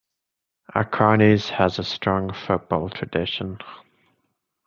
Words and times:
Akranes 0.73 1.49
has 1.49 1.77
a 1.77 1.83
strong 1.83 2.33
football 2.33 2.89
tradition. 2.89 3.59